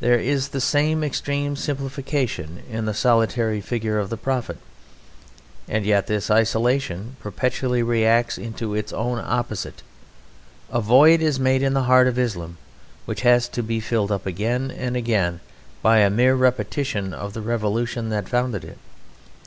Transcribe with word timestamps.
There 0.00 0.18
is 0.18 0.48
the 0.50 0.60
same 0.60 1.02
extreme 1.02 1.56
simplification 1.56 2.62
in 2.68 2.84
the 2.84 2.92
solitary 2.92 3.62
figure 3.62 3.98
of 3.98 4.10
the 4.10 4.18
Prophet; 4.18 4.58
and 5.66 5.86
yet 5.86 6.06
this 6.06 6.30
isolation 6.30 7.16
perpetually 7.18 7.82
reacts 7.82 8.36
into 8.36 8.74
its 8.74 8.92
own 8.92 9.18
opposite. 9.20 9.80
A 10.70 10.82
void 10.82 11.22
is 11.22 11.40
made 11.40 11.62
in 11.62 11.72
the 11.72 11.84
heart 11.84 12.08
of 12.08 12.18
Islam 12.18 12.58
which 13.06 13.22
has 13.22 13.48
to 13.48 13.62
be 13.62 13.80
filled 13.80 14.12
up 14.12 14.26
again 14.26 14.70
and 14.70 14.98
again 14.98 15.40
by 15.80 16.00
a 16.00 16.10
mere 16.10 16.34
repetition 16.34 17.14
of 17.14 17.32
the 17.32 17.40
revolution 17.40 18.10
that 18.10 18.28
founded 18.28 18.64
it. 18.66 18.76